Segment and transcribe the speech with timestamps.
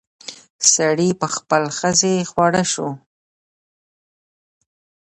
[0.73, 2.89] سړي په خپلې ښځې خواړه شو.